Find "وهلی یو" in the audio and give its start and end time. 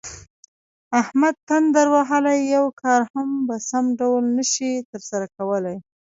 1.95-2.65